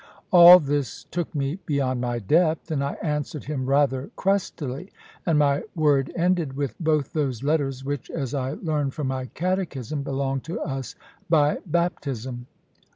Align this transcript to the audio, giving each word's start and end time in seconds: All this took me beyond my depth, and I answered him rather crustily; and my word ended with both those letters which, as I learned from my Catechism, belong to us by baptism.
All 0.31 0.59
this 0.59 1.03
took 1.11 1.35
me 1.35 1.59
beyond 1.67 2.01
my 2.01 2.17
depth, 2.17 2.71
and 2.71 2.83
I 2.83 2.93
answered 3.03 3.43
him 3.43 3.67
rather 3.67 4.09
crustily; 4.15 4.89
and 5.27 5.37
my 5.37 5.61
word 5.75 6.11
ended 6.15 6.53
with 6.53 6.73
both 6.79 7.13
those 7.13 7.43
letters 7.43 7.85
which, 7.85 8.09
as 8.09 8.33
I 8.33 8.53
learned 8.53 8.95
from 8.95 9.05
my 9.05 9.27
Catechism, 9.27 10.01
belong 10.01 10.39
to 10.41 10.59
us 10.61 10.95
by 11.29 11.59
baptism. 11.67 12.47